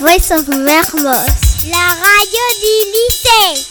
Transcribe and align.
Voice 0.00 0.30
of 0.30 0.46
Mermos. 0.46 1.26
La 1.72 1.88
radio 1.88 2.44
du 2.62 2.76
lycée. 2.94 3.66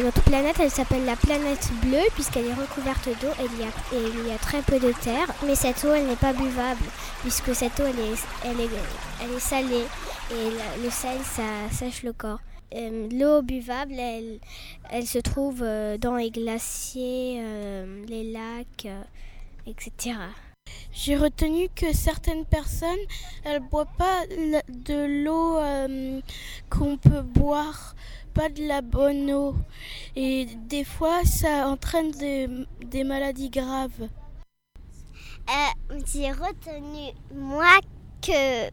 Notre 0.00 0.22
planète, 0.22 0.54
elle 0.60 0.70
s'appelle 0.70 1.04
la 1.04 1.16
planète 1.16 1.68
bleue 1.82 1.98
puisqu'elle 2.14 2.46
est 2.46 2.54
recouverte 2.54 3.08
d'eau 3.20 3.26
et 3.40 3.46
il, 3.52 3.58
y 3.58 3.64
a, 3.64 3.66
et 3.92 4.12
il 4.14 4.28
y 4.28 4.32
a 4.32 4.38
très 4.38 4.62
peu 4.62 4.78
de 4.78 4.92
terre. 4.92 5.26
Mais 5.44 5.56
cette 5.56 5.84
eau, 5.84 5.92
elle 5.92 6.06
n'est 6.06 6.14
pas 6.14 6.32
buvable 6.32 6.84
puisque 7.22 7.52
cette 7.56 7.80
eau, 7.80 7.84
elle 7.88 7.98
est, 7.98 8.18
elle 8.44 8.60
est, 8.60 8.70
elle 9.20 9.36
est 9.36 9.40
salée 9.40 9.86
et 10.30 10.44
le, 10.44 10.84
le 10.84 10.90
sel, 10.90 11.18
ça 11.24 11.42
sèche 11.76 12.04
le 12.04 12.12
corps. 12.12 12.38
Euh, 12.74 13.08
L'eau 13.10 13.42
buvable, 13.42 13.94
elle, 13.98 14.38
elle 14.90 15.06
se 15.06 15.18
trouve 15.18 15.62
euh, 15.62 15.98
dans 15.98 16.16
les 16.16 16.30
glaciers, 16.30 17.40
euh, 17.42 18.04
les 18.06 18.32
lacs, 18.32 18.88
etc. 19.66 20.16
J'ai 20.92 21.16
retenu 21.16 21.68
que 21.74 21.92
certaines 21.92 22.44
personnes, 22.44 22.98
elles 23.44 23.60
boivent 23.60 23.86
pas 23.98 24.26
de 24.26 25.24
l'eau 25.24 25.58
euh, 25.58 26.20
qu'on 26.68 26.96
peut 26.96 27.22
boire, 27.22 27.94
pas 28.34 28.48
de 28.48 28.66
la 28.66 28.80
bonne 28.80 29.32
eau. 29.32 29.54
Et 30.16 30.46
des 30.68 30.84
fois, 30.84 31.24
ça 31.24 31.68
entraîne 31.68 32.10
des, 32.12 32.48
des 32.84 33.04
maladies 33.04 33.50
graves. 33.50 34.08
Euh, 35.48 35.98
J'ai 36.06 36.30
retenu, 36.30 37.12
moi, 37.34 37.78
que 38.22 38.68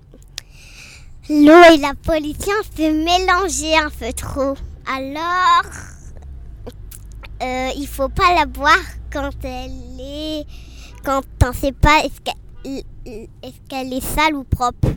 l'eau 1.30 1.74
et 1.74 1.78
la 1.78 1.94
pollution 1.94 2.54
se 2.76 2.82
mélanger 2.82 3.76
un 3.76 3.90
peu 3.90 4.14
trop. 4.14 4.56
Alors, 4.86 5.64
euh, 7.42 7.70
il 7.76 7.88
faut 7.88 8.10
pas 8.10 8.34
la 8.36 8.46
boire 8.46 8.78
quand 9.12 9.32
elle 9.44 10.00
est. 10.00 10.46
quand 11.04 11.22
on 11.44 11.54
sait 11.54 11.74
pas 11.74 12.04
est-ce 12.04 12.22
qu'elle 13.68 13.94
est, 13.94 14.02
sale 14.02 14.36
ou 14.36 14.44
propre. 14.44 14.90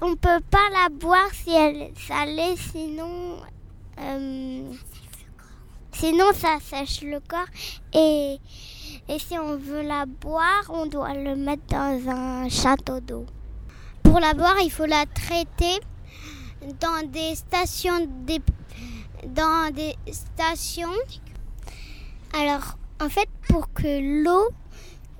On 0.00 0.14
peut 0.16 0.40
pas 0.50 0.68
la 0.72 0.88
boire 0.88 1.28
si 1.32 1.50
elle 1.50 1.82
est 1.82 1.98
salée, 2.06 2.54
sinon. 2.72 3.36
euh, 4.00 4.72
sinon, 5.92 6.26
ça 6.34 6.58
sèche 6.60 7.02
le 7.02 7.20
corps. 7.20 7.46
Et, 7.94 8.38
et 9.08 9.18
si 9.18 9.38
on 9.38 9.56
veut 9.56 9.82
la 9.82 10.06
boire, 10.06 10.64
on 10.68 10.86
doit 10.86 11.14
le 11.14 11.34
mettre 11.36 11.66
dans 11.70 12.10
un 12.10 12.48
château 12.48 13.00
d'eau. 13.00 13.26
Pour 14.08 14.20
la 14.20 14.32
boire, 14.32 14.56
il 14.62 14.70
faut 14.70 14.86
la 14.86 15.04
traiter 15.04 15.80
dans 16.80 17.06
des 17.10 17.34
stations. 17.34 18.48
Alors, 22.32 22.78
en 23.02 23.10
fait, 23.10 23.28
pour 23.48 23.70
que 23.74 24.22
l'eau 24.24 24.48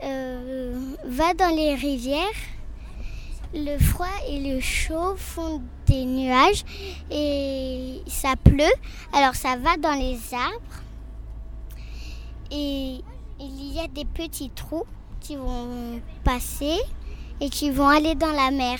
euh, 0.03 0.95
va 1.05 1.35
dans 1.35 1.55
les 1.55 1.75
rivières, 1.75 2.25
le 3.53 3.79
froid 3.79 4.07
et 4.27 4.55
le 4.55 4.59
chaud 4.61 5.17
font 5.17 5.61
des 5.87 6.07
nuages 6.07 6.65
et 7.11 8.01
ça 8.07 8.37
pleut. 8.43 8.65
Alors, 9.13 9.35
ça 9.35 9.57
va 9.57 9.77
dans 9.77 9.99
les 9.99 10.19
arbres 10.33 10.83
et 12.51 13.01
il 13.39 13.73
y 13.75 13.81
a 13.81 13.89
des 13.89 14.07
petits 14.07 14.51
trous 14.51 14.87
qui 15.21 15.37
vont 15.37 16.01
passer 16.25 16.79
et 17.41 17.51
qui 17.51 17.71
vont 17.71 17.89
aller 17.89 18.15
dans 18.15 18.33
la 18.33 18.51
mer. 18.51 18.79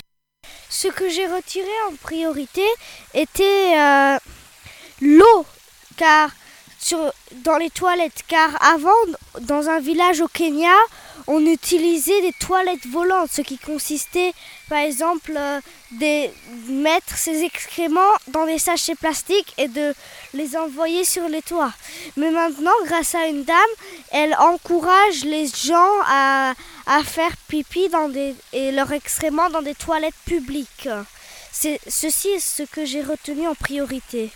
Ce 0.69 0.89
que 0.89 1.09
j'ai 1.09 1.27
retiré 1.27 1.71
en 1.91 1.95
priorité 1.97 2.65
était 3.15 3.75
euh, 3.77 4.19
l'eau, 5.01 5.47
car 5.97 6.31
dans 7.45 7.57
les 7.57 7.71
toilettes, 7.71 8.23
car 8.29 8.51
avant, 8.63 8.91
dans 9.41 9.69
un 9.69 9.81
village 9.81 10.21
au 10.21 10.29
Kenya, 10.29 10.75
on 11.27 11.45
utilisait 11.45 12.23
des 12.23 12.33
toilettes 12.33 12.87
volantes, 12.87 13.31
ce 13.31 13.43
qui 13.43 13.59
consistait, 13.59 14.33
par 14.69 14.79
exemple, 14.79 15.35
euh, 15.37 15.61
de 15.93 16.29
mettre 16.73 17.17
ses 17.17 17.43
excréments 17.43 18.01
dans 18.29 18.47
des 18.47 18.59
sachets 18.59 18.95
plastiques 18.95 19.53
et 19.59 19.69
de 19.69 19.95
les 20.33 20.57
envoyer 20.57 21.05
sur 21.05 21.29
les 21.29 21.43
toits. 21.43 21.73
Mais 22.17 22.31
maintenant, 22.31 22.73
grâce 22.87 23.15
à 23.15 23.27
une 23.27 23.45
dame, 23.45 23.57
elle 24.11 24.35
encourage 24.37 25.25
les 25.25 25.49
gens 25.49 25.93
à, 26.07 26.55
à 26.89 27.05
faire 27.05 27.37
pipi 27.49 27.89
dans 27.91 28.09
des, 28.09 28.35
et 28.53 28.73
leurs 28.73 28.93
excréments 28.93 29.51
dans 29.51 29.63
des 29.63 29.75
toilettes 29.75 30.15
publiques. 30.25 30.89
C'est, 31.53 31.79
ceci 31.87 32.29
est 32.29 32.41
ce 32.41 32.63
que 32.65 32.85
j'ai 32.85 33.03
retenu 33.03 33.47
en 33.47 33.55
priorité. 33.55 34.31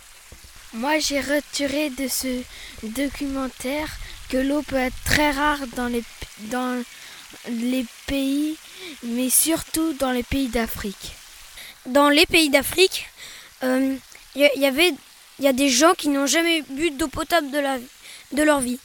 Moi, 0.73 0.99
j'ai 0.99 1.19
retiré 1.19 1.89
de 1.89 2.07
ce 2.07 2.41
documentaire 2.83 3.89
que 4.29 4.37
l'eau 4.37 4.61
peut 4.61 4.75
être 4.75 5.03
très 5.03 5.31
rare 5.31 5.67
dans 5.75 5.87
les, 5.87 6.03
dans 6.51 6.81
les 7.49 7.85
pays, 8.07 8.55
mais 9.03 9.29
surtout 9.29 9.93
dans 9.93 10.11
les 10.11 10.23
pays 10.23 10.47
d'Afrique. 10.47 11.15
Dans 11.87 12.09
les 12.09 12.25
pays 12.25 12.49
d'Afrique, 12.49 13.09
il 13.63 13.99
y, 14.35 14.59
y 14.59 14.65
avait 14.65 14.93
il 15.39 15.45
y 15.45 15.47
a 15.47 15.53
des 15.53 15.69
gens 15.69 15.93
qui 15.93 16.09
n'ont 16.09 16.27
jamais 16.27 16.61
bu 16.69 16.91
d'eau 16.91 17.07
potable 17.07 17.49
de, 17.49 17.57
la, 17.57 17.77
de 18.31 18.43
leur 18.43 18.59
vie. 18.59 18.79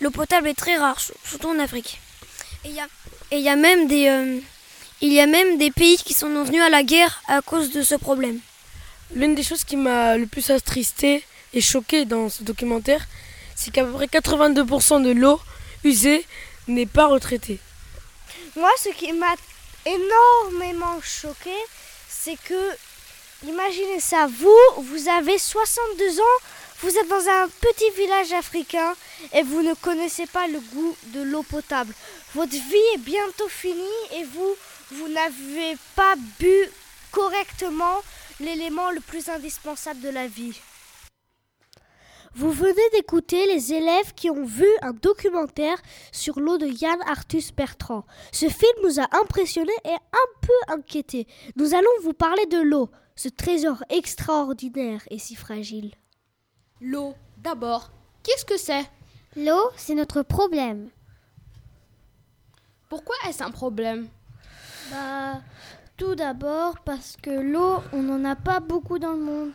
L'eau 0.00 0.10
potable 0.10 0.48
est 0.48 0.54
très 0.54 0.76
rare, 0.76 1.00
surtout 1.00 1.48
en 1.48 1.58
Afrique. 1.58 2.00
Et 2.66 2.70
il 2.70 2.74
y 2.74 2.80
a, 2.80 2.88
et 3.30 3.36
il 3.38 3.42
y 3.42 3.48
a 3.48 3.54
même 3.54 3.86
des 3.86 4.08
euh, 4.08 4.40
il 5.00 5.12
y 5.12 5.20
a 5.20 5.26
même 5.26 5.56
des 5.56 5.70
pays 5.70 5.96
qui 5.98 6.14
sont 6.14 6.42
venus 6.42 6.62
à 6.62 6.68
la 6.68 6.82
guerre 6.82 7.22
à 7.28 7.40
cause 7.40 7.70
de 7.70 7.82
ce 7.82 7.94
problème. 7.94 8.40
L'une 9.14 9.36
des 9.36 9.44
choses 9.44 9.62
qui 9.62 9.76
m'a 9.76 10.16
le 10.16 10.26
plus 10.26 10.50
attristé 10.50 11.24
et 11.52 11.60
choqué 11.60 12.04
dans 12.06 12.28
ce 12.28 12.42
documentaire, 12.42 13.06
c'est 13.54 13.70
qu'à 13.70 13.84
peu 13.84 13.92
près 13.92 14.06
82% 14.06 15.02
de 15.04 15.12
l'eau 15.12 15.40
usée 15.84 16.26
n'est 16.66 16.86
pas 16.86 17.06
retraitée. 17.06 17.60
Moi, 18.56 18.70
ce 18.82 18.88
qui 18.88 19.12
m'a 19.12 19.34
énormément 19.84 20.98
choqué, 21.02 21.54
c'est 22.08 22.36
que, 22.42 22.60
imaginez 23.46 24.00
ça, 24.00 24.26
vous, 24.26 24.82
vous 24.82 25.08
avez 25.08 25.38
62 25.38 26.20
ans, 26.20 26.38
vous 26.80 26.96
êtes 26.96 27.08
dans 27.08 27.28
un 27.28 27.48
petit 27.60 27.90
village 27.96 28.32
africain 28.32 28.94
et 29.32 29.42
vous 29.42 29.62
ne 29.62 29.74
connaissez 29.74 30.26
pas 30.26 30.46
le 30.46 30.60
goût 30.60 30.96
de 31.14 31.22
l'eau 31.22 31.42
potable. 31.42 31.94
Votre 32.34 32.52
vie 32.52 32.94
est 32.94 32.98
bientôt 32.98 33.48
finie 33.48 33.82
et 34.14 34.24
vous, 34.24 34.54
vous 34.90 35.08
n'avez 35.08 35.76
pas 35.94 36.14
bu 36.38 36.70
correctement 37.12 38.02
l'élément 38.40 38.90
le 38.90 39.00
plus 39.00 39.28
indispensable 39.30 40.00
de 40.00 40.10
la 40.10 40.26
vie. 40.26 40.60
Vous 42.34 42.52
venez 42.52 42.90
d'écouter 42.92 43.46
les 43.46 43.72
élèves 43.72 44.12
qui 44.14 44.28
ont 44.28 44.44
vu 44.44 44.68
un 44.82 44.92
documentaire 44.92 45.80
sur 46.12 46.38
l'eau 46.38 46.58
de 46.58 46.66
Yann 46.66 47.00
Arthus 47.06 47.54
Bertrand. 47.56 48.04
Ce 48.30 48.50
film 48.50 48.74
nous 48.82 49.00
a 49.00 49.08
impressionnés 49.22 49.72
et 49.86 49.94
un 49.94 50.40
peu 50.42 50.52
inquiétés. 50.74 51.26
Nous 51.56 51.72
allons 51.72 51.88
vous 52.02 52.12
parler 52.12 52.44
de 52.44 52.60
l'eau, 52.60 52.90
ce 53.14 53.30
trésor 53.30 53.82
extraordinaire 53.88 55.00
et 55.10 55.18
si 55.18 55.34
fragile. 55.34 55.94
L'eau, 56.80 57.14
d'abord, 57.38 57.90
qu'est-ce 58.22 58.44
que 58.44 58.58
c'est? 58.58 58.84
L'eau, 59.36 59.70
c'est 59.76 59.94
notre 59.94 60.22
problème. 60.22 60.90
Pourquoi 62.88 63.14
est-ce 63.26 63.42
un 63.42 63.50
problème? 63.50 64.08
Bah, 64.90 65.40
tout 65.96 66.14
d'abord 66.14 66.78
parce 66.80 67.16
que 67.16 67.30
l'eau, 67.30 67.82
on 67.92 68.02
n'en 68.02 68.24
a 68.24 68.36
pas 68.36 68.60
beaucoup 68.60 68.98
dans 68.98 69.12
le 69.12 69.22
monde. 69.22 69.50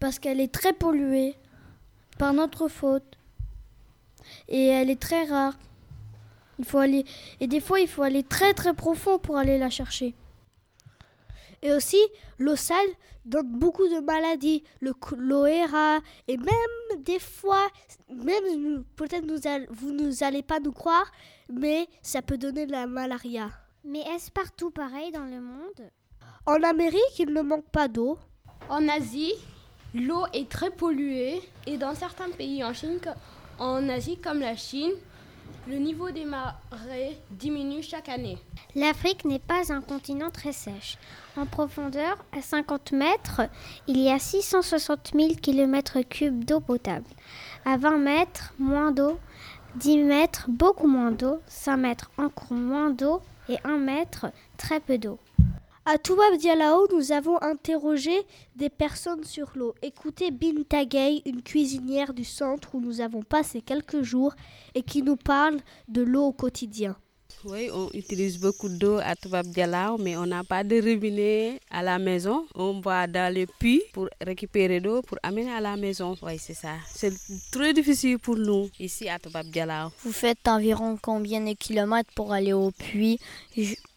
Parce 0.00 0.18
qu'elle 0.18 0.40
est 0.40 0.52
très 0.52 0.72
polluée 0.72 1.36
par 2.18 2.32
notre 2.32 2.68
faute. 2.68 3.16
Et 4.48 4.66
elle 4.66 4.90
est 4.90 5.00
très 5.00 5.24
rare. 5.24 5.54
Il 6.58 6.64
faut 6.64 6.78
aller 6.78 7.04
et 7.40 7.46
des 7.46 7.60
fois 7.60 7.80
il 7.80 7.88
faut 7.88 8.02
aller 8.02 8.22
très 8.22 8.52
très 8.54 8.74
profond 8.74 9.18
pour 9.18 9.36
aller 9.36 9.58
la 9.58 9.70
chercher. 9.70 10.14
Et 11.62 11.72
aussi, 11.72 12.00
l'eau 12.38 12.56
sale 12.56 12.88
donne 13.24 13.46
beaucoup 13.58 13.86
de 13.88 14.00
maladies, 14.00 14.64
le 14.80 14.92
choléra, 14.92 16.00
et 16.26 16.36
même 16.36 17.02
des 17.02 17.20
fois, 17.20 17.68
même 18.10 18.84
peut-être 18.96 19.24
vous 19.70 19.92
nous 19.92 20.24
allez 20.24 20.42
pas 20.42 20.58
nous 20.58 20.72
croire, 20.72 21.10
mais 21.48 21.86
ça 22.02 22.20
peut 22.20 22.36
donner 22.38 22.66
de 22.66 22.72
la 22.72 22.86
malaria. 22.88 23.50
Mais 23.84 24.00
est-ce 24.00 24.30
partout 24.30 24.70
pareil 24.70 25.12
dans 25.12 25.24
le 25.24 25.40
monde? 25.40 25.90
En 26.46 26.60
Amérique, 26.64 27.18
il 27.18 27.32
ne 27.32 27.42
manque 27.42 27.68
pas 27.70 27.86
d'eau. 27.86 28.18
En 28.68 28.88
Asie, 28.88 29.34
l'eau 29.94 30.24
est 30.32 30.48
très 30.48 30.70
polluée 30.70 31.40
et 31.66 31.76
dans 31.78 31.94
certains 31.94 32.30
pays 32.30 32.64
en 32.64 32.72
Chine, 32.74 32.98
co- 33.02 33.10
en 33.62 33.88
Asie 33.88 34.18
comme 34.18 34.40
la 34.40 34.56
Chine, 34.56 34.92
le 35.68 35.76
niveau 35.76 36.10
des 36.10 36.24
marais 36.24 37.16
diminue 37.30 37.82
chaque 37.82 38.08
année. 38.08 38.38
L'Afrique 38.74 39.24
n'est 39.24 39.38
pas 39.38 39.72
un 39.72 39.80
continent 39.80 40.30
très 40.30 40.52
sèche. 40.52 40.98
En 41.36 41.46
profondeur, 41.46 42.16
à 42.36 42.42
50 42.42 42.92
mètres, 42.92 43.42
il 43.86 43.98
y 43.98 44.10
a 44.10 44.18
660 44.18 45.12
000 45.14 45.28
km3 45.34 46.30
d'eau 46.30 46.60
potable. 46.60 47.06
À 47.64 47.76
20 47.76 47.98
mètres, 47.98 48.54
moins 48.58 48.90
d'eau. 48.90 49.18
10 49.76 49.98
mètres, 49.98 50.46
beaucoup 50.48 50.88
moins 50.88 51.12
d'eau. 51.12 51.38
5 51.46 51.76
mètres, 51.76 52.10
encore 52.18 52.52
moins 52.52 52.90
d'eau. 52.90 53.20
Et 53.48 53.56
1 53.64 53.78
mètre, 53.78 54.26
très 54.56 54.80
peu 54.80 54.98
d'eau. 54.98 55.18
À 55.84 55.98
Toubab 55.98 56.36
Dialao, 56.38 56.86
nous 56.92 57.10
avons 57.10 57.42
interrogé 57.42 58.12
des 58.54 58.70
personnes 58.70 59.24
sur 59.24 59.50
l'eau. 59.56 59.74
Écoutez 59.82 60.30
Binta 60.30 60.84
Gay, 60.84 61.22
une 61.26 61.42
cuisinière 61.42 62.14
du 62.14 62.22
centre 62.22 62.76
où 62.76 62.80
nous 62.80 63.00
avons 63.00 63.22
passé 63.22 63.62
quelques 63.62 64.02
jours 64.02 64.32
et 64.76 64.82
qui 64.82 65.02
nous 65.02 65.16
parle 65.16 65.58
de 65.88 66.02
l'eau 66.02 66.26
au 66.26 66.32
quotidien. 66.32 66.96
Oui, 67.44 67.68
on 67.74 67.90
utilise 67.94 68.38
beaucoup 68.38 68.68
d'eau 68.68 68.98
à 69.02 69.16
Toubab 69.16 69.46
Dialao, 69.46 69.98
mais 69.98 70.16
on 70.16 70.26
n'a 70.26 70.44
pas 70.44 70.62
de 70.62 70.76
robinet 70.76 71.58
à 71.68 71.82
la 71.82 71.98
maison. 71.98 72.46
On 72.54 72.78
va 72.80 73.08
dans 73.08 73.34
le 73.34 73.46
puits 73.58 73.82
pour 73.92 74.08
récupérer 74.20 74.78
l'eau 74.78 75.02
pour 75.02 75.18
amener 75.24 75.50
à 75.50 75.60
la 75.60 75.76
maison. 75.76 76.14
Oui, 76.22 76.38
c'est 76.38 76.54
ça. 76.54 76.74
C'est 76.94 77.12
très 77.50 77.72
difficile 77.72 78.20
pour 78.20 78.36
nous 78.36 78.70
ici 78.78 79.08
à 79.08 79.18
Toubab 79.18 79.46
Dialao. 79.46 79.90
Vous 80.04 80.12
faites 80.12 80.46
environ 80.46 80.96
combien 81.02 81.40
de 81.40 81.54
kilomètres 81.54 82.12
pour 82.14 82.32
aller 82.32 82.52
au 82.52 82.70
puits? 82.70 83.18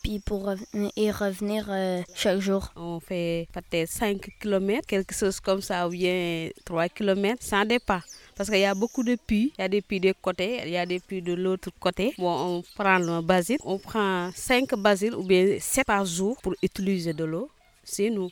Puis 0.05 0.19
pour 0.19 0.45
revenir, 0.45 0.91
et 0.95 1.09
revenir 1.09 1.65
euh, 1.67 2.03
chaque 2.13 2.37
jour 2.39 2.71
On 2.75 2.99
fait 2.99 3.47
peut-être 3.51 3.89
5 3.89 4.29
km, 4.39 4.85
quelque 4.85 5.15
chose 5.15 5.39
comme 5.39 5.63
ça, 5.63 5.87
ou 5.87 5.91
bien 5.91 6.49
3 6.63 6.89
km, 6.89 7.37
ça 7.39 7.65
dépend. 7.65 8.01
Parce 8.37 8.51
qu'il 8.51 8.59
y 8.59 8.65
a 8.65 8.75
beaucoup 8.75 9.01
de 9.01 9.15
puits. 9.15 9.51
Il 9.57 9.61
y 9.61 9.65
a 9.65 9.67
des 9.67 9.81
puits 9.81 9.99
de 9.99 10.13
côté, 10.21 10.61
il 10.63 10.69
y 10.69 10.77
a 10.77 10.85
des 10.85 10.99
puits 10.99 11.23
de 11.23 11.33
l'autre 11.33 11.71
côté. 11.79 12.13
Bon, 12.19 12.57
on 12.57 12.63
prend 12.75 12.99
le 12.99 13.21
basil. 13.21 13.57
On 13.63 13.79
prend 13.79 14.29
5 14.35 14.75
basils 14.75 15.15
ou 15.15 15.23
bien 15.23 15.57
7 15.59 15.87
par 15.87 16.05
jour 16.05 16.37
pour 16.43 16.53
utiliser 16.61 17.13
de 17.13 17.23
l'eau. 17.23 17.49
C'est 17.83 18.11
nous. 18.11 18.29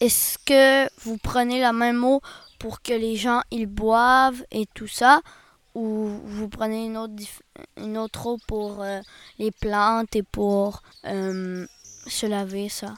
Est-ce 0.00 0.36
que 0.44 0.86
vous 1.02 1.16
prenez 1.16 1.60
la 1.60 1.72
même 1.72 2.04
eau 2.04 2.20
pour 2.58 2.82
que 2.82 2.92
les 2.92 3.16
gens 3.16 3.40
ils 3.50 3.66
boivent 3.66 4.44
et 4.50 4.66
tout 4.74 4.88
ça? 4.88 5.22
Ou 5.76 6.08
vous 6.24 6.48
prenez 6.48 6.86
une 6.86 6.96
autre, 6.96 7.22
une 7.76 7.98
autre 7.98 8.26
eau 8.26 8.38
pour 8.48 8.82
euh, 8.82 9.00
les 9.38 9.50
plantes 9.50 10.16
et 10.16 10.22
pour 10.22 10.82
euh, 11.04 11.66
se 12.06 12.26
laver 12.26 12.70
ça? 12.70 12.94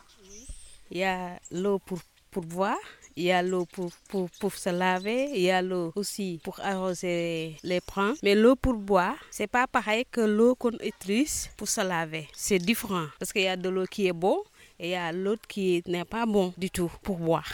Il 0.91 0.99
y 0.99 1.05
a 1.05 1.39
l'eau 1.51 1.81
pour, 1.81 1.99
pour 2.31 2.45
boire 2.45 2.79
il 3.19 3.25
y 3.25 3.33
a 3.33 3.43
l'eau 3.43 3.67
pour, 3.67 3.91
pour, 4.09 4.31
pour, 4.39 4.55
se 4.55 4.69
laver, 4.71 5.31
il 5.35 5.41
y 5.41 5.51
a 5.51 5.61
l'eau 5.61 5.93
aussi 5.97 6.39
pour 6.45 6.61
arroser 6.61 7.57
les 7.65 7.81
plantes. 7.81 8.17
Mais 8.23 8.37
l'eau 8.37 8.55
pour 8.55 8.75
boire, 8.75 9.17
c'est 9.33 9.49
pas 9.49 9.67
pareil 9.67 10.05
que 10.09 10.21
l'eau 10.21 10.55
qu'on 10.55 10.79
utilise 10.85 11.51
pour 11.57 11.69
se 11.69 11.81
laver. 11.81 12.29
C'est 12.33 12.61
différent 12.61 13.07
parce 13.19 13.33
qu'il 13.33 13.43
y 13.43 13.49
a 13.49 13.57
de 13.57 13.69
l'eau 13.69 13.87
qui 13.91 14.07
est 14.07 14.13
bonne 14.13 14.39
et 14.79 14.91
il 14.91 14.91
y 14.93 14.95
a 14.95 15.11
l'autre 15.11 15.49
qui 15.49 15.83
n'est 15.89 16.05
pas 16.05 16.27
bon 16.27 16.55
du 16.57 16.71
tout 16.71 16.93
pour 17.03 17.17
boire. 17.17 17.53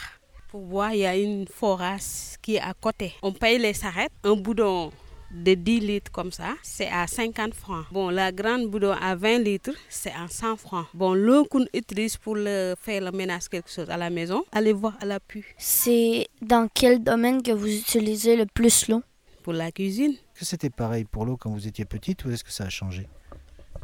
Pour 0.51 0.61
boire, 0.61 0.93
il 0.93 0.99
y 0.99 1.05
a 1.07 1.17
une 1.17 1.47
forage 1.47 2.37
qui 2.43 2.57
est 2.57 2.61
à 2.61 2.75
côté. 2.75 3.15
On 3.23 3.33
paye 3.33 3.57
les 3.57 3.73
sarrettes, 3.73 4.13
un 4.23 4.35
boudon 4.35 4.91
de 5.35 5.53
10 5.53 5.79
litres 5.81 6.11
comme 6.11 6.31
ça, 6.31 6.55
c'est 6.63 6.87
à 6.87 7.07
50 7.07 7.53
francs. 7.53 7.85
Bon, 7.91 8.09
la 8.09 8.31
grande 8.31 8.67
bouteille 8.67 8.95
à 9.01 9.15
20 9.15 9.39
litres, 9.39 9.71
c'est 9.89 10.11
à 10.11 10.27
100 10.29 10.55
francs. 10.57 10.85
Bon, 10.93 11.13
l'eau 11.13 11.45
qu'on 11.45 11.65
utilise 11.73 12.17
pour 12.17 12.35
le, 12.35 12.75
faire 12.79 13.01
le 13.01 13.11
ménage 13.11 13.49
quelque 13.49 13.69
chose 13.69 13.89
à 13.89 13.97
la 13.97 14.09
maison, 14.09 14.45
allez 14.51 14.73
voir 14.73 14.97
à 15.01 15.05
l'appui. 15.05 15.43
C'est 15.57 16.27
dans 16.41 16.67
quel 16.73 17.03
domaine 17.03 17.41
que 17.43 17.51
vous 17.51 17.67
utilisez 17.67 18.35
le 18.35 18.45
plus 18.45 18.87
l'eau? 18.87 19.03
Pour 19.43 19.53
la 19.53 19.71
cuisine. 19.71 20.13
Est-ce 20.13 20.39
que 20.39 20.45
c'était 20.45 20.69
pareil 20.71 21.05
pour 21.05 21.25
l'eau 21.25 21.37
quand 21.37 21.51
vous 21.51 21.67
étiez 21.67 21.85
petite 21.85 22.25
ou 22.25 22.31
est-ce 22.31 22.43
que 22.43 22.51
ça 22.51 22.65
a 22.65 22.69
changé? 22.69 23.07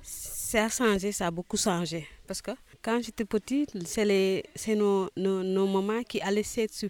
Ça 0.02 0.66
a 0.66 0.70
changé, 0.70 1.12
ça 1.12 1.28
a 1.28 1.32
beaucoup 1.32 1.58
changé. 1.58 2.08
Parce 2.26 2.42
que 2.42 2.52
quand 2.82 3.00
j'étais 3.04 3.26
petite, 3.26 3.78
c'est 3.86 4.76
nos, 4.76 5.10
nos, 5.16 5.44
nos, 5.44 5.68
mamans 5.68 6.02
qui 6.04 6.20
allaient 6.22 6.44
chercher 6.44 6.90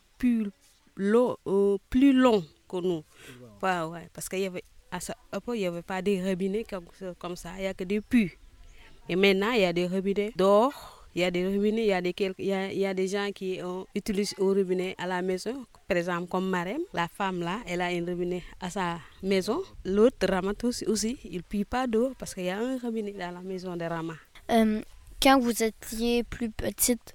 l'eau 0.96 1.38
plus 1.90 2.14
long 2.14 2.46
que 2.72 2.78
nous. 2.78 3.04
Ouais, 3.62 4.10
parce 4.14 4.30
qu'il 4.30 4.40
y 4.40 4.46
avait, 4.46 4.64
il 4.94 5.54
n'y 5.54 5.66
avait 5.66 5.82
pas 5.82 6.02
de 6.02 6.28
robinets 6.28 6.64
comme, 6.64 6.86
comme 7.20 7.36
ça, 7.36 7.52
il 7.58 7.62
n'y 7.62 7.68
a 7.68 7.74
que 7.74 7.84
des 7.84 8.02
puits. 8.02 8.32
Et 9.10 9.16
maintenant, 9.16 9.52
il 9.52 9.62
y 9.62 9.66
a 9.66 9.74
des 9.74 9.88
robinets 9.88 10.32
d'or, 10.36 11.02
il 11.14 11.22
y 11.22 11.24
a 11.26 11.32
des 11.32 11.46
robinets, 11.46 11.84
il 11.84 11.88
y 11.88 11.94
a 11.94 12.02
des, 12.02 12.16
il 12.18 12.46
y 12.46 12.54
a, 12.54 12.72
il 12.72 12.80
y 12.80 12.86
a 12.86 12.94
des 12.94 13.08
gens 13.08 13.30
qui 13.34 13.60
utilisent 13.94 14.36
au 14.38 14.54
robinet 14.54 14.96
à 14.98 15.08
la 15.08 15.22
maison. 15.22 15.66
Par 15.88 15.98
exemple, 15.98 16.28
comme 16.30 16.50
Marem, 16.50 16.82
la 16.94 17.08
femme 17.10 17.42
là, 17.42 17.60
elle 17.68 17.82
a 17.82 17.88
un 17.88 18.06
robinet 18.06 18.44
à 18.62 18.70
sa 18.70 19.00
maison. 19.22 19.62
L'autre, 19.84 20.28
Rama 20.30 20.54
aussi, 20.88 21.18
il 21.26 21.38
ne 21.38 21.42
pue 21.42 21.66
pas 21.66 21.88
d'eau 21.88 22.14
parce 22.18 22.34
qu'il 22.34 22.46
y 22.46 22.50
a 22.50 22.58
un 22.58 22.78
robinet 22.78 23.12
dans 23.12 23.32
la 23.32 23.42
maison 23.42 23.76
de 23.76 23.84
Rama. 23.84 24.14
Euh, 24.50 24.82
quand 25.22 25.40
vous 25.40 25.62
étiez 25.62 26.24
plus 26.24 26.50
petite 26.50 27.14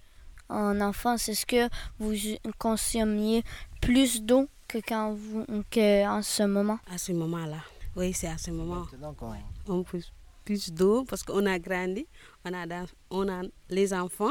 en 0.49 0.81
enfance, 0.81 1.29
est-ce 1.29 1.47
que 1.47 1.69
vous 1.99 2.15
consommiez 2.59 3.43
plus 3.81 4.23
d'eau 4.23 4.49
que 4.69 4.79
quand 4.79 5.15
vous, 5.15 5.45
que 5.71 6.07
en 6.07 6.23
ce 6.23 6.43
moment? 6.43 6.79
À 6.93 6.99
ce 6.99 7.13
moment-là, 7.13 7.59
oui, 7.97 8.13
c'est 8.13 8.29
à 8.29 8.39
ce 8.39 8.51
moment. 8.51 8.87
On 9.69 9.83
pousse 9.83 10.13
plus 10.45 10.73
d'eau 10.73 11.05
parce 11.05 11.23
qu'on 11.23 11.45
a 11.47 11.59
grandi, 11.59 12.07
on 12.45 12.53
a, 12.55 12.87
on 13.11 13.29
a 13.29 13.43
les 13.69 13.93
enfants 13.93 14.31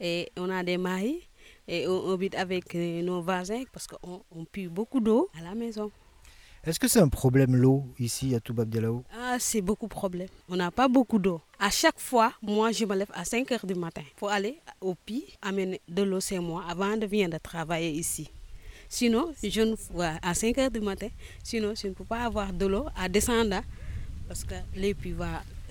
et 0.00 0.30
on 0.36 0.50
a 0.50 0.62
des 0.62 0.76
maris 0.78 1.28
et 1.66 1.86
on 1.88 2.12
habite 2.12 2.34
avec 2.34 2.74
nos 2.74 3.22
voisins 3.22 3.62
parce 3.72 3.86
qu'on 3.86 4.22
on 4.30 4.44
pue 4.44 4.68
beaucoup 4.68 5.00
d'eau 5.00 5.30
à 5.38 5.42
la 5.42 5.54
maison. 5.54 5.90
Est-ce 6.64 6.80
que 6.80 6.88
c'est 6.88 7.00
un 7.00 7.08
problème 7.08 7.54
l'eau 7.56 7.84
ici 7.98 8.34
à 8.34 8.40
Toubab 8.40 8.68
Dialao 8.68 9.04
Ah, 9.16 9.36
c'est 9.38 9.62
beaucoup 9.62 9.86
de 9.86 9.90
problèmes. 9.90 10.28
On 10.48 10.56
n'a 10.56 10.70
pas 10.70 10.88
beaucoup 10.88 11.18
d'eau. 11.18 11.40
À 11.58 11.70
chaque 11.70 11.98
fois, 12.00 12.32
moi, 12.42 12.72
je 12.72 12.84
me 12.84 12.94
lève 12.94 13.10
à 13.14 13.24
5 13.24 13.50
heures 13.52 13.64
du 13.64 13.74
matin 13.74 14.02
pour 14.16 14.28
aller 14.30 14.58
au 14.80 14.94
puits, 14.94 15.24
amener 15.40 15.80
de 15.88 16.02
l'eau 16.02 16.20
chez 16.20 16.38
moi 16.40 16.64
avant 16.68 16.96
de 16.96 17.06
venir 17.06 17.30
de 17.30 17.38
travailler 17.38 17.92
ici. 17.92 18.28
Sinon, 18.88 19.32
je 19.42 19.60
ne, 19.62 19.74
à 20.22 20.34
5 20.34 20.58
heures 20.58 20.70
du 20.70 20.80
matin, 20.80 21.08
sinon 21.42 21.74
je 21.74 21.88
ne 21.88 21.92
peux 21.92 22.04
pas 22.04 22.24
avoir 22.24 22.52
de 22.52 22.66
l'eau 22.66 22.86
à 22.96 23.08
descendre 23.08 23.60
parce 24.26 24.44
que 24.44 24.54
les 24.74 24.94
puits 24.94 25.14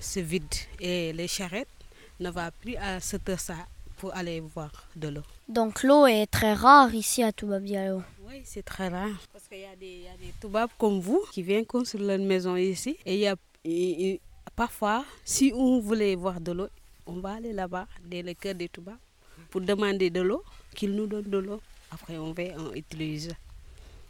se 0.00 0.20
vide 0.20 0.54
et 0.80 1.12
les 1.12 1.28
charrettes 1.28 1.68
ne 2.20 2.30
vont 2.30 2.48
plus 2.60 2.76
à 2.76 3.00
cette 3.00 3.28
heure 3.28 3.38
pour 3.96 4.14
aller 4.16 4.40
voir 4.40 4.70
de 4.94 5.08
l'eau. 5.08 5.22
Donc 5.48 5.82
l'eau 5.82 6.06
est 6.06 6.26
très 6.26 6.54
rare 6.54 6.94
ici 6.94 7.22
à 7.22 7.32
Toubabialo. 7.32 8.02
Oui, 8.28 8.42
c'est 8.44 8.64
très 8.64 8.88
rare 8.88 9.18
parce 9.32 9.48
qu'il 9.48 9.60
y 9.60 9.64
a 9.64 9.74
des, 9.74 10.04
des 10.20 10.32
Toubabs 10.40 10.70
comme 10.78 11.00
vous 11.00 11.24
qui 11.32 11.42
viennent 11.42 11.66
construire 11.66 12.10
une 12.10 12.26
maison 12.26 12.54
ici 12.56 12.96
et 13.04 13.14
il 13.14 13.20
y 13.20 13.26
a 13.26 13.34
et, 13.64 14.20
parfois, 14.56 15.04
si 15.24 15.52
on 15.54 15.80
voulait 15.80 16.14
voir 16.14 16.40
de 16.40 16.52
l'eau, 16.52 16.68
on 17.06 17.20
va 17.20 17.34
aller 17.34 17.52
là-bas, 17.52 17.86
dans 18.04 18.24
le 18.24 18.34
cœur 18.34 18.54
des 18.54 18.68
Toubabs, 18.68 18.96
pour 19.50 19.60
demander 19.60 20.10
de 20.10 20.20
l'eau, 20.20 20.42
qu'ils 20.74 20.92
nous 20.94 21.06
donnent 21.06 21.28
de 21.30 21.38
l'eau. 21.38 21.60
Après, 21.90 22.16
on 22.18 22.32
va 22.32 22.42
on 22.58 22.74
utilise. 22.74 23.30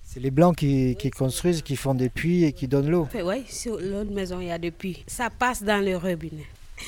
C'est 0.03 0.21
les 0.21 0.31
Blancs 0.31 0.57
qui, 0.57 0.97
qui, 0.99 1.11
construisent, 1.11 1.63
qui 1.63 1.77
font 1.77 1.95
des 1.95 2.09
puits 2.09 2.45
et 2.45 2.53
qui 2.53 2.67
donnent 2.67 2.89
l'eau. 2.89 3.07
Oui, 3.23 3.45
sur 3.47 3.79
l'autre 3.79 4.11
maison, 4.11 4.41
il 4.41 4.47
y 4.47 4.51
a 4.51 4.59
des 4.59 4.71
puits. 4.71 5.05
Ça 5.07 5.29
passe 5.29 5.63
dans 5.63 5.85
le 5.85 5.97
robinet. 5.97 6.47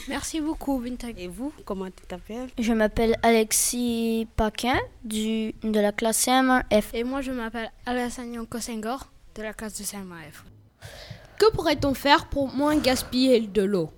Merci 0.08 0.40
beaucoup, 0.40 0.78
Vinta. 0.78 1.08
Et 1.16 1.28
vous, 1.28 1.52
comment 1.64 1.86
tu 1.86 2.06
t'appelles? 2.08 2.48
Je 2.58 2.72
m'appelle 2.72 3.16
Alexis 3.22 4.26
Paquin 4.36 4.78
du, 5.04 5.54
de 5.62 5.80
la 5.80 5.92
classe 5.92 6.26
CM1F. 6.26 6.84
Et 6.94 7.04
moi, 7.04 7.20
je 7.20 7.32
m'appelle 7.32 7.70
Alassane 7.86 8.46
Kosengor 8.46 9.06
de 9.34 9.42
la 9.42 9.52
classe 9.52 9.78
de 9.78 9.84
CM1F. 9.84 10.44
Que 11.38 11.50
pourrait-on 11.52 11.94
faire 11.94 12.26
pour 12.28 12.48
moins 12.54 12.76
gaspiller 12.76 13.40
de 13.40 13.62
l'eau? 13.62 13.90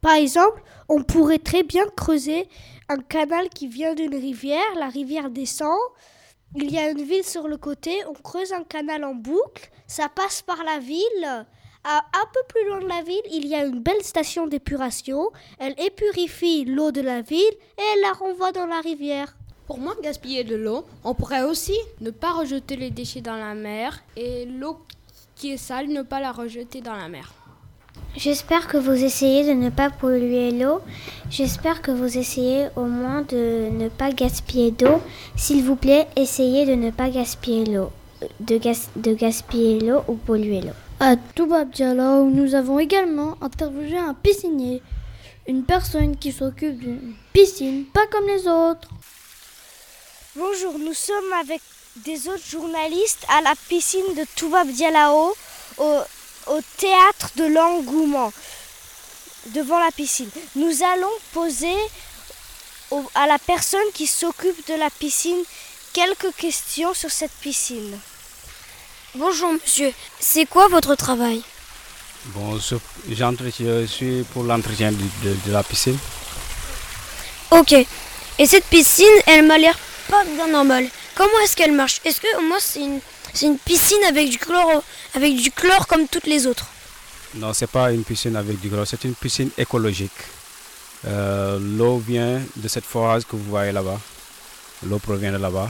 Par 0.00 0.14
exemple, 0.14 0.62
on 0.88 1.02
pourrait 1.02 1.38
très 1.38 1.62
bien 1.62 1.84
creuser 1.96 2.48
un 2.88 2.98
canal 2.98 3.48
qui 3.48 3.68
vient 3.68 3.94
d'une 3.94 4.14
rivière, 4.14 4.74
la 4.76 4.88
rivière 4.88 5.30
descend, 5.30 5.78
il 6.54 6.70
y 6.70 6.78
a 6.78 6.90
une 6.90 7.02
ville 7.02 7.24
sur 7.24 7.48
le 7.48 7.56
côté, 7.56 8.04
on 8.06 8.12
creuse 8.12 8.52
un 8.52 8.64
canal 8.64 9.04
en 9.04 9.14
boucle, 9.14 9.70
ça 9.86 10.08
passe 10.08 10.42
par 10.42 10.62
la 10.64 10.78
ville. 10.78 11.46
À 11.84 11.98
un 11.98 12.26
peu 12.32 12.40
plus 12.48 12.68
loin 12.68 12.80
de 12.80 12.86
la 12.86 13.02
ville, 13.02 13.22
il 13.32 13.46
y 13.46 13.56
a 13.56 13.64
une 13.64 13.80
belle 13.80 14.02
station 14.02 14.46
d'épuration. 14.46 15.30
Elle 15.58 15.74
épurifie 15.80 16.64
l'eau 16.64 16.92
de 16.92 17.00
la 17.00 17.22
ville 17.22 17.40
et 17.40 17.82
elle 17.94 18.02
la 18.02 18.12
renvoie 18.12 18.52
dans 18.52 18.66
la 18.66 18.80
rivière. 18.80 19.36
Pour 19.66 19.78
moins 19.78 19.96
gaspiller 20.00 20.44
de 20.44 20.54
l'eau, 20.54 20.84
on 21.02 21.14
pourrait 21.14 21.42
aussi 21.42 21.76
ne 22.00 22.10
pas 22.10 22.32
rejeter 22.32 22.76
les 22.76 22.90
déchets 22.90 23.20
dans 23.20 23.34
la 23.34 23.54
mer 23.54 24.00
et 24.16 24.44
l'eau 24.44 24.78
qui 25.34 25.52
est 25.52 25.56
sale, 25.56 25.88
ne 25.88 26.02
pas 26.02 26.20
la 26.20 26.30
rejeter 26.30 26.80
dans 26.82 26.94
la 26.94 27.08
mer. 27.08 27.32
J'espère 28.16 28.68
que 28.68 28.76
vous 28.76 29.04
essayez 29.04 29.44
de 29.44 29.52
ne 29.52 29.70
pas 29.70 29.88
polluer 29.88 30.50
l'eau. 30.50 30.80
J'espère 31.30 31.80
que 31.80 31.90
vous 31.90 32.18
essayez 32.18 32.66
au 32.76 32.84
moins 32.84 33.22
de 33.22 33.70
ne 33.70 33.88
pas 33.88 34.12
gaspiller 34.12 34.70
d'eau. 34.70 35.00
S'il 35.34 35.64
vous 35.64 35.76
plaît, 35.76 36.06
essayez 36.16 36.66
de 36.66 36.74
ne 36.74 36.90
pas 36.90 37.08
gaspiller 37.08 37.64
l'eau. 37.64 37.90
De, 38.38 38.58
gas 38.58 38.88
de 38.96 39.14
gaspiller 39.14 39.80
l'eau 39.80 40.02
ou 40.08 40.14
polluer 40.14 40.60
l'eau. 40.60 40.74
À 41.00 41.16
Toubab 41.16 41.70
Diallo, 41.70 42.26
nous 42.26 42.54
avons 42.54 42.78
également 42.78 43.36
interviewé 43.40 43.98
un 43.98 44.14
piscinier. 44.14 44.82
Une 45.48 45.64
personne 45.64 46.16
qui 46.16 46.30
s'occupe 46.30 46.78
d'une 46.78 47.14
piscine, 47.32 47.84
pas 47.86 48.06
comme 48.06 48.28
les 48.28 48.46
autres. 48.46 48.88
Bonjour, 50.36 50.78
nous 50.78 50.94
sommes 50.94 51.32
avec 51.40 51.60
des 52.04 52.28
autres 52.28 52.46
journalistes 52.48 53.26
à 53.28 53.40
la 53.42 53.54
piscine 53.68 54.14
de 54.16 54.24
Toubab 54.36 54.68
Diallo 54.68 55.34
au 55.78 55.98
au 56.46 56.60
théâtre 56.76 57.30
de 57.36 57.44
l'engouement 57.44 58.32
devant 59.54 59.78
la 59.78 59.90
piscine. 59.90 60.30
Nous 60.56 60.82
allons 60.82 61.12
poser 61.32 61.74
à 63.14 63.26
la 63.26 63.38
personne 63.38 63.80
qui 63.94 64.06
s'occupe 64.06 64.66
de 64.68 64.74
la 64.74 64.90
piscine 64.90 65.42
quelques 65.92 66.34
questions 66.36 66.94
sur 66.94 67.10
cette 67.10 67.32
piscine. 67.40 67.98
Bonjour 69.14 69.52
monsieur, 69.52 69.92
c'est 70.20 70.46
quoi 70.46 70.68
votre 70.68 70.94
travail? 70.94 71.42
Bon, 72.26 72.58
je, 72.58 72.76
suis 73.86 74.22
pour 74.32 74.44
l'entretien 74.44 74.92
de, 74.92 75.34
de, 75.46 75.52
la 75.52 75.62
piscine. 75.62 75.98
Ok, 77.50 77.72
Et 78.38 78.46
cette 78.46 78.64
piscine, 78.66 79.06
elle 79.26 79.44
m'a 79.44 79.58
l'air 79.58 79.76
pas 80.08 80.24
bien 80.24 80.46
normale. 80.46 80.88
Comment 81.14 81.40
est-ce 81.44 81.56
qu'elle 81.56 81.72
marche? 81.72 82.00
Est-ce 82.04 82.20
que 82.20 82.40
moi 82.48 82.58
c'est 82.60 82.80
une, 82.80 83.00
c'est 83.34 83.46
une 83.46 83.58
piscine 83.58 84.02
avec 84.08 84.28
du 84.28 84.38
chlore, 84.38 84.82
avec 85.14 85.36
du 85.36 85.50
chlore 85.50 85.86
comme 85.86 86.06
toutes 86.08 86.26
les 86.26 86.46
autres 86.46 86.66
Non, 87.34 87.52
c'est 87.52 87.66
pas 87.70 87.92
une 87.92 88.04
piscine 88.04 88.36
avec 88.36 88.60
du 88.60 88.68
chlore, 88.68 88.86
c'est 88.86 89.04
une 89.04 89.14
piscine 89.14 89.50
écologique. 89.56 90.10
Euh, 91.06 91.58
l'eau 91.60 91.98
vient 91.98 92.40
de 92.56 92.68
cette 92.68 92.84
forage 92.84 93.24
que 93.24 93.34
vous 93.36 93.44
voyez 93.44 93.72
là-bas. 93.72 93.98
L'eau 94.86 94.98
provient 94.98 95.32
de 95.32 95.38
là-bas. 95.38 95.68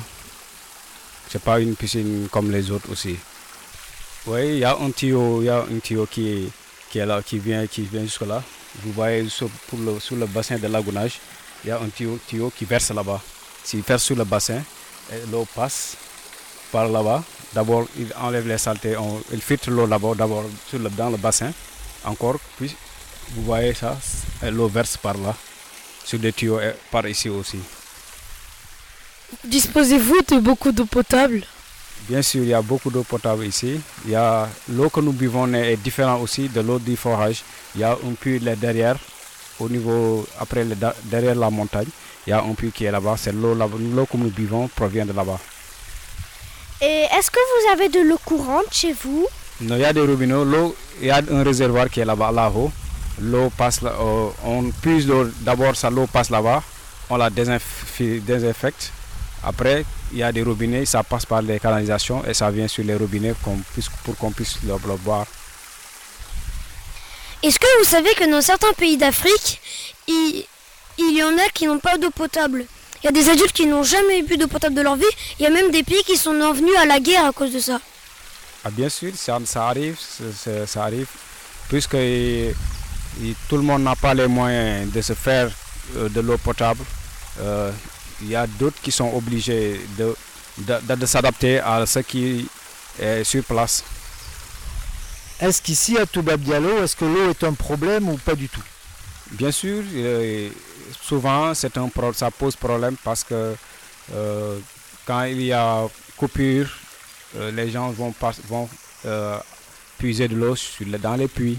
C'est 1.30 1.42
pas 1.42 1.60
une 1.60 1.76
piscine 1.76 2.28
comme 2.30 2.50
les 2.50 2.70
autres 2.70 2.90
aussi. 2.90 3.16
Oui, 4.26 4.48
il 4.48 4.58
y 4.58 4.64
a 4.64 4.76
un 4.76 4.90
tuyau, 4.90 5.40
il 5.42 5.46
y 5.46 5.48
a 5.48 5.60
un 5.60 5.78
tuyau 5.78 6.06
qui, 6.06 6.50
qui 6.90 6.98
est 6.98 7.06
là, 7.06 7.22
qui 7.22 7.38
vient, 7.38 7.66
qui 7.66 7.82
vient 7.82 8.02
jusque 8.02 8.26
là. 8.26 8.42
Vous 8.82 8.92
voyez 8.92 9.28
sur, 9.28 9.48
le, 9.78 9.98
sur 10.00 10.16
le 10.16 10.26
bassin 10.26 10.58
de 10.58 10.66
lagounage, 10.66 11.20
il 11.64 11.68
y 11.68 11.70
a 11.70 11.78
un 11.78 11.88
tuyau, 11.88 12.18
tuyau 12.26 12.52
qui 12.56 12.64
verse 12.64 12.90
là-bas. 12.90 13.20
S'il 13.64 13.80
verse 13.82 14.02
sur 14.02 14.16
le 14.16 14.24
bassin, 14.24 14.62
et 15.12 15.30
l'eau 15.30 15.46
passe 15.54 15.96
par 16.72 16.88
là-bas. 16.88 17.22
D'abord, 17.54 17.86
il 17.98 18.08
enlève 18.20 18.48
les 18.48 18.58
saletés, 18.58 18.96
on- 18.96 19.20
il 19.32 19.40
filtre 19.40 19.70
l'eau 19.70 19.86
d'abord, 19.86 20.16
d'abord 20.16 20.44
le, 20.72 20.88
dans 20.90 21.10
le 21.10 21.18
bassin, 21.18 21.52
encore, 22.04 22.38
puis 22.56 22.74
vous 23.34 23.42
voyez 23.44 23.74
ça, 23.74 23.96
l'eau 24.50 24.68
verse 24.68 24.96
par 24.96 25.16
là, 25.18 25.34
sur 26.04 26.18
des 26.18 26.32
tuyaux 26.32 26.60
et 26.60 26.72
par 26.90 27.06
ici 27.06 27.28
aussi. 27.28 27.58
Disposez-vous 29.44 30.20
de 30.30 30.38
beaucoup 30.40 30.72
d'eau 30.72 30.84
potable? 30.86 31.44
Bien 32.08 32.22
sûr, 32.22 32.42
il 32.42 32.48
y 32.48 32.54
a 32.54 32.62
beaucoup 32.62 32.90
d'eau 32.90 33.02
potable 33.04 33.46
ici. 33.46 33.80
Il 34.04 34.10
y 34.10 34.14
a 34.14 34.48
l'eau 34.68 34.90
que 34.90 35.00
nous 35.00 35.12
buvons 35.12 35.52
est 35.54 35.76
différente 35.76 36.20
aussi 36.22 36.48
de 36.48 36.60
l'eau 36.60 36.78
du 36.78 36.96
forage. 36.96 37.42
Il 37.74 37.80
y 37.80 37.84
a 37.84 37.92
un 37.92 38.12
puits 38.20 38.38
là 38.40 38.56
derrière, 38.56 38.96
au 39.60 39.68
niveau 39.68 40.26
après 40.38 40.66
derrière 41.04 41.34
la 41.36 41.48
montagne. 41.50 41.86
Il 42.26 42.30
y 42.30 42.32
a 42.32 42.42
un 42.42 42.54
puits 42.54 42.72
qui 42.72 42.84
est 42.84 42.90
là-bas. 42.90 43.14
C'est 43.16 43.32
l'eau 43.32 43.54
l'eau 43.54 44.06
que 44.06 44.16
nous 44.16 44.30
buvons 44.30 44.68
provient 44.68 45.06
de 45.06 45.12
là-bas. 45.12 45.38
Et 46.82 47.06
est-ce 47.16 47.30
que 47.30 47.38
vous 47.38 47.72
avez 47.72 47.88
de 47.88 48.00
l'eau 48.00 48.18
courante 48.24 48.72
chez 48.72 48.92
vous? 48.92 49.26
Non, 49.60 49.76
il 49.76 49.82
y 49.82 49.84
a 49.84 49.92
des 49.92 50.00
robinets. 50.00 50.44
L'eau, 50.44 50.74
il 51.00 51.06
y 51.06 51.10
a 51.10 51.20
un 51.30 51.42
réservoir 51.44 51.88
qui 51.88 52.00
est 52.00 52.04
là-bas, 52.04 52.32
là-haut. 52.32 52.72
L'eau 53.20 53.50
passe, 53.56 53.82
là- 53.82 53.94
euh, 54.00 54.30
on 54.44 54.70
puise 54.82 55.06
l'eau. 55.06 55.28
D'abord, 55.42 55.76
ça 55.76 55.90
l'eau 55.90 56.06
passe 56.08 56.30
là-bas. 56.30 56.60
On 57.08 57.16
la 57.16 57.30
désinf- 57.30 57.60
désinfecte. 58.26 58.90
Après, 59.44 59.84
il 60.12 60.18
y 60.18 60.22
a 60.24 60.32
des 60.32 60.42
robinets, 60.42 60.84
ça 60.84 61.02
passe 61.04 61.24
par 61.26 61.42
les 61.42 61.60
canalisations 61.60 62.24
et 62.24 62.34
ça 62.34 62.50
vient 62.50 62.66
sur 62.68 62.84
les 62.84 62.94
robinets 62.96 63.34
pour 64.04 64.16
qu'on 64.16 64.32
puisse 64.32 64.56
le, 64.64 64.72
le 64.72 64.96
boire. 64.96 65.26
Est-ce 67.42 67.58
que 67.58 67.78
vous 67.78 67.84
savez 67.84 68.12
que 68.14 68.28
dans 68.30 68.40
certains 68.40 68.72
pays 68.72 68.96
d'Afrique, 68.96 69.60
il, 70.08 70.44
il 70.98 71.16
y 71.16 71.22
en 71.22 71.36
a 71.38 71.48
qui 71.52 71.66
n'ont 71.66 71.80
pas 71.80 71.98
d'eau 71.98 72.10
potable? 72.10 72.64
Il 73.02 73.06
y 73.06 73.08
a 73.08 73.12
des 73.12 73.28
adultes 73.28 73.52
qui 73.52 73.66
n'ont 73.66 73.82
jamais 73.82 74.22
bu 74.22 74.36
d'eau 74.36 74.46
potable 74.46 74.74
de 74.76 74.82
leur 74.82 74.96
vie. 74.96 75.04
Il 75.38 75.42
y 75.42 75.46
a 75.46 75.50
même 75.50 75.70
des 75.70 75.82
pays 75.82 76.02
qui 76.04 76.16
sont 76.16 76.40
en 76.40 76.52
venus 76.52 76.76
à 76.78 76.86
la 76.86 77.00
guerre 77.00 77.26
à 77.26 77.32
cause 77.32 77.52
de 77.52 77.58
ça. 77.58 77.80
Ah, 78.64 78.70
bien 78.70 78.88
sûr, 78.88 79.12
ça, 79.16 79.38
ça 79.44 79.66
arrive, 79.68 79.96
ça 80.66 80.84
arrive, 80.84 81.08
puisque 81.68 81.94
et 81.94 82.54
tout 83.48 83.56
le 83.56 83.62
monde 83.62 83.82
n'a 83.82 83.96
pas 83.96 84.14
les 84.14 84.26
moyens 84.28 84.90
de 84.90 85.02
se 85.02 85.12
faire 85.14 85.50
euh, 85.96 86.08
de 86.08 86.20
l'eau 86.20 86.38
potable. 86.38 86.84
Euh, 87.40 87.70
Il 88.22 88.28
y 88.30 88.36
a 88.36 88.46
d'autres 88.46 88.80
qui 88.80 88.92
sont 88.92 89.12
obligés 89.12 89.80
de, 89.98 90.14
de, 90.58 90.74
de- 90.88 90.94
de 90.94 91.06
s'adapter 91.06 91.58
à 91.58 91.84
ce 91.86 91.98
qui 91.98 92.48
est 93.00 93.24
sur 93.24 93.42
place. 93.42 93.82
Est-ce 95.40 95.60
qu'ici 95.60 95.98
à 95.98 96.06
Toubab 96.06 96.40
Diallo, 96.40 96.84
est-ce 96.84 96.94
que 96.94 97.04
l'eau 97.04 97.30
est 97.30 97.42
un 97.42 97.52
problème 97.52 98.08
ou 98.08 98.16
pas 98.16 98.36
du 98.36 98.48
tout? 98.48 98.62
Bien 99.32 99.50
sûr, 99.50 99.82
euh, 99.96 100.48
souvent 101.00 101.54
c'est 101.54 101.76
un 101.78 101.90
ça 102.12 102.30
pose 102.30 102.56
problème 102.56 102.96
parce 103.02 103.24
que 103.24 103.54
euh, 104.12 104.58
quand 105.06 105.24
il 105.24 105.42
y 105.42 105.52
a 105.52 105.86
coupure, 106.16 106.68
euh, 107.36 107.50
les 107.50 107.70
gens 107.70 107.90
vont, 107.90 108.14
euh, 109.06 109.38
puiser 109.98 110.28
de 110.28 110.36
l'eau 110.36 110.54
dans 111.00 111.16
les 111.16 111.28
puits. 111.28 111.58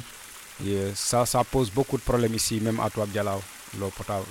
Et 0.66 0.92
ça, 0.96 1.26
ça 1.26 1.44
pose 1.44 1.72
beaucoup 1.72 1.98
de 1.98 2.04
problèmes 2.04 2.34
ici, 2.36 2.60
même 2.62 2.80
à 2.80 2.90
Touab 2.90 3.10
Diallo, 3.10 3.42
l'eau 3.80 3.90
potable. 3.90 4.26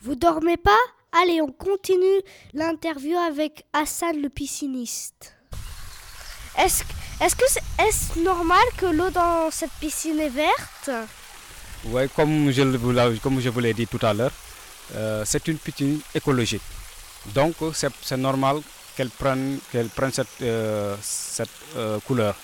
Vous 0.00 0.14
dormez 0.14 0.56
pas? 0.56 0.78
Allez, 1.12 1.42
on 1.42 1.52
continue 1.52 2.22
l'interview 2.54 3.16
avec 3.18 3.64
Hassan 3.72 4.20
le 4.20 4.28
pisciniste. 4.28 5.34
Est-ce 6.58 6.84
est-ce 7.20 7.36
que 7.36 7.44
c'est 7.46 7.62
est-ce 7.86 8.18
normal 8.18 8.64
que 8.76 8.86
l'eau 8.86 9.10
dans 9.10 9.50
cette 9.50 9.70
piscine 9.80 10.18
est 10.18 10.28
verte? 10.28 10.90
Ouais, 11.86 12.08
comme 12.14 12.50
je, 12.52 12.62
comme 13.22 13.40
je 13.40 13.48
vous 13.48 13.60
l'ai 13.60 13.74
dit 13.74 13.86
tout 13.86 13.98
à 14.06 14.14
l'heure, 14.14 14.30
euh, 14.94 15.24
c'est 15.26 15.46
une 15.48 15.58
piscine 15.58 16.00
écologique. 16.14 16.62
Donc 17.34 17.54
c'est 17.72 18.16
normal 18.16 18.60
qu'elle 18.96 19.10
prenne, 19.10 19.58
prenne 19.94 20.12
cette, 20.12 20.28
euh, 20.42 20.94
cette 21.02 21.48
euh, 21.76 21.98
couleur. 22.06 22.34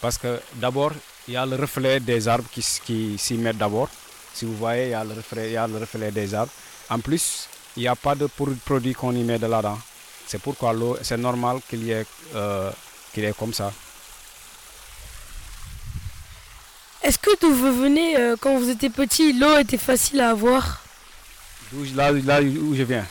Parce 0.00 0.18
que 0.18 0.40
d'abord, 0.54 0.92
il 1.28 1.34
y 1.34 1.36
a 1.36 1.46
le 1.46 1.56
reflet 1.56 2.00
des 2.00 2.26
arbres 2.28 2.48
qui, 2.50 2.64
qui 2.84 3.18
s'y 3.18 3.34
mettent 3.34 3.58
d'abord. 3.58 3.88
Si 4.34 4.44
vous 4.44 4.56
voyez, 4.56 4.86
il 4.86 4.90
y, 4.90 4.94
a 4.94 5.04
le 5.04 5.14
reflet, 5.14 5.48
il 5.48 5.52
y 5.52 5.56
a 5.56 5.66
le 5.66 5.78
reflet 5.78 6.10
des 6.10 6.34
arbres. 6.34 6.52
En 6.90 6.98
plus, 7.00 7.48
il 7.76 7.80
n'y 7.82 7.88
a 7.88 7.96
pas 7.96 8.14
de 8.14 8.26
pro- 8.26 8.54
produit 8.64 8.94
qu'on 8.94 9.12
y 9.12 9.22
met 9.22 9.38
de 9.38 9.46
là-dedans. 9.46 9.78
C'est 10.26 10.40
pourquoi 10.40 10.72
l'eau, 10.72 10.96
c'est 11.02 11.16
normal 11.16 11.58
qu'il 11.68 11.84
y 11.84 11.90
ait 11.92 12.04
comme 13.38 13.52
ça. 13.52 13.72
Est-ce 17.02 17.18
que 17.18 17.30
d'où 17.40 17.52
vous 17.54 17.74
venez, 17.82 18.16
euh, 18.16 18.36
quand 18.40 18.56
vous 18.58 18.68
étiez 18.70 18.90
petit, 18.90 19.32
l'eau 19.32 19.56
était 19.58 19.78
facile 19.78 20.20
à 20.20 20.30
avoir? 20.30 20.82
D'où 21.72 21.84
Là, 21.94 22.10
là 22.12 22.40
où 22.42 22.74
je 22.74 22.82
viens. 22.82 23.06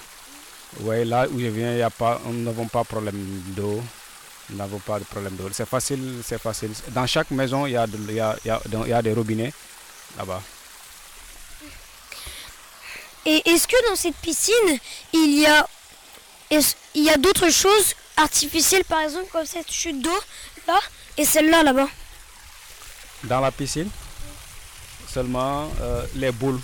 Oui, 0.81 1.05
là 1.05 1.25
où 1.31 1.39
je 1.39 1.47
viens, 1.47 1.73
y 1.75 1.81
a 1.81 1.89
pas, 1.89 2.19
nous 2.25 2.43
n'avons 2.43 2.67
pas 2.67 2.81
de 2.81 2.87
problème 2.87 3.15
d'eau. 3.55 3.81
Nous 4.49 4.57
n'avons 4.57 4.79
pas 4.79 4.99
de 4.99 5.05
problème 5.05 5.35
d'eau. 5.35 5.49
C'est 5.51 5.67
facile, 5.67 6.21
c'est 6.25 6.39
facile. 6.41 6.71
Dans 6.89 7.07
chaque 7.07 7.31
maison, 7.31 7.65
il 7.65 7.73
y, 7.73 7.77
a 7.77 7.87
de- 7.87 8.11
y, 8.11 8.19
a, 8.19 8.35
y 8.45 8.49
a- 8.49 8.61
il 8.85 8.89
y 8.89 8.93
a 8.93 9.01
des 9.01 9.13
robinets 9.13 9.53
là-bas. 10.17 10.41
Et 13.25 13.49
est-ce 13.49 13.67
que 13.67 13.89
dans 13.89 13.95
cette 13.95 14.15
piscine, 14.15 14.79
il 15.13 15.39
y 15.39 15.45
a, 15.45 15.67
est-ce- 16.49 16.75
il 16.95 17.03
y 17.03 17.09
a 17.09 17.17
d'autres 17.17 17.49
choses 17.49 17.93
artificielles, 18.15 18.85
par 18.85 19.01
exemple 19.01 19.27
comme 19.31 19.45
cette 19.45 19.71
chute 19.71 20.01
d'eau 20.01 20.17
là 20.67 20.79
et 21.17 21.25
celle-là 21.25 21.63
là-bas? 21.63 21.87
Dans 23.23 23.39
la 23.39 23.51
piscine, 23.51 23.89
seulement 25.07 25.69
euh, 25.81 26.05
les 26.15 26.31
boules. 26.31 26.59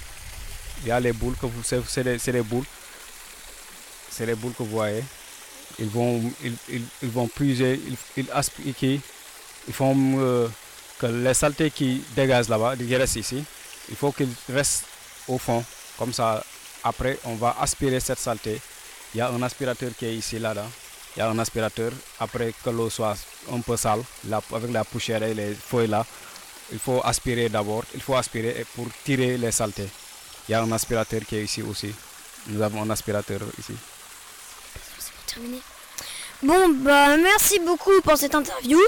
Il 0.83 0.87
y 0.89 0.91
a 0.91 0.99
les 0.99 1.13
boules 1.13 1.35
que 1.35 1.45
vous 1.45 1.63
c'est 1.63 2.31
des 2.31 2.41
boules. 2.41 2.65
C'est 4.09 4.25
les 4.25 4.35
boules 4.35 4.53
que 4.53 4.63
vous 4.63 4.69
voyez. 4.69 5.03
Ils 5.79 5.87
vont, 5.89 6.21
ils, 6.43 6.55
ils- 6.69 7.09
vont 7.09 7.27
puiser, 7.27 7.81
ils, 7.87 7.97
ils 8.17 8.31
aspirent, 8.31 8.99
font 9.71 9.95
euh, 10.19 10.47
que 10.99 11.07
les 11.07 11.33
saletés 11.33 11.71
qui 11.71 12.03
dégagent 12.15 12.49
là-bas, 12.49 12.75
qui 12.77 12.95
restent 12.95 13.15
ici, 13.15 13.43
il 13.89 13.95
faut 13.95 14.11
qu'ils 14.11 14.29
restent 14.49 14.85
au 15.27 15.37
fond. 15.39 15.63
Comme 15.97 16.13
ça, 16.13 16.43
après, 16.83 17.17
on 17.23 17.35
va 17.35 17.55
aspirer 17.59 17.99
cette 17.99 18.19
saleté. 18.19 18.61
Il 19.15 19.17
y 19.17 19.21
a 19.21 19.29
un 19.29 19.41
aspirateur 19.41 19.91
qui 19.97 20.05
est 20.05 20.15
ici, 20.15 20.37
là, 20.37 20.53
là. 20.53 20.65
Il 21.15 21.19
y 21.19 21.21
a 21.23 21.29
un 21.29 21.39
aspirateur. 21.39 21.91
Après 22.19 22.53
que 22.63 22.69
l'eau 22.69 22.89
soit 22.89 23.15
un 23.51 23.61
peu 23.61 23.77
sale, 23.77 24.01
avec 24.31 24.71
la 24.71 24.83
poussière 24.83 25.23
et 25.23 25.33
les 25.33 25.53
feuilles 25.55 25.87
là, 25.87 26.05
il 26.71 26.79
faut 26.79 27.01
aspirer 27.03 27.49
d'abord. 27.49 27.83
Il 27.93 28.01
faut 28.01 28.15
aspirer 28.15 28.65
pour 28.75 28.87
tirer 29.03 29.37
les 29.37 29.51
saletés. 29.51 29.89
Il 30.47 30.51
y 30.51 30.55
a 30.55 30.61
un 30.61 30.71
aspirateur 30.71 31.21
qui 31.27 31.35
est 31.37 31.43
ici 31.43 31.61
aussi. 31.61 31.93
Nous 32.47 32.61
avons 32.61 32.81
un 32.83 32.89
aspirateur 32.89 33.41
ici. 33.59 33.73
Terminé. 35.27 35.59
Bon, 36.41 36.69
bah 36.69 37.15
merci 37.17 37.59
beaucoup 37.59 38.01
pour 38.03 38.17
cette 38.17 38.35
interview. 38.35 38.79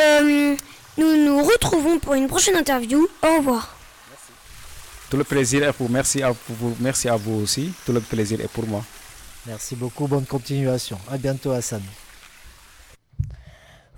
Euh, 0.00 0.56
nous 0.96 1.16
nous 1.24 1.42
retrouvons 1.44 1.98
pour 1.98 2.14
une 2.14 2.28
prochaine 2.28 2.56
interview. 2.56 3.06
Au 3.22 3.36
revoir. 3.38 3.76
Tout 5.10 5.16
le 5.16 5.24
plaisir 5.24 5.68
est 5.68 5.72
pour 5.72 5.88
merci 5.88 6.22
à 6.22 6.32
vous, 6.48 6.76
merci 6.80 7.08
à 7.08 7.16
vous 7.16 7.42
aussi. 7.42 7.72
Tout 7.84 7.92
le 7.92 8.00
plaisir 8.00 8.40
est 8.40 8.48
pour 8.48 8.66
moi. 8.66 8.82
Merci 9.46 9.76
beaucoup, 9.76 10.08
bonne 10.08 10.26
continuation. 10.26 10.98
À 11.10 11.16
bientôt 11.16 11.52
Hassan. 11.52 11.82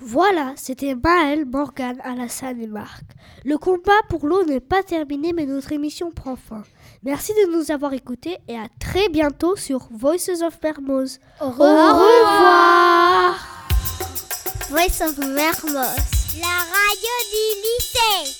Voilà, 0.00 0.52
c'était 0.56 0.94
Maël, 0.94 1.44
Morgan, 1.44 2.00
Alassane 2.04 2.60
et 2.62 2.66
Marc. 2.68 3.02
Le 3.44 3.58
combat 3.58 4.00
pour 4.08 4.26
l'eau 4.26 4.44
n'est 4.44 4.60
pas 4.60 4.82
terminé, 4.82 5.32
mais 5.32 5.44
notre 5.44 5.72
émission 5.72 6.10
prend 6.10 6.36
fin. 6.36 6.62
Merci 7.02 7.32
de 7.32 7.52
nous 7.52 7.72
avoir 7.72 7.92
écoutés 7.92 8.38
et 8.48 8.56
à 8.56 8.68
très 8.78 9.08
bientôt 9.08 9.56
sur 9.56 9.88
Voices 9.90 10.42
of 10.42 10.58
Mermoz. 10.62 11.18
Au 11.40 11.50
revoir. 11.50 13.36
Voice 14.70 15.02
of 15.02 15.18
Mermoz. 15.18 15.74
La 16.40 16.58
radio 16.58 17.14
du 17.32 17.46
lycée. 17.62 18.38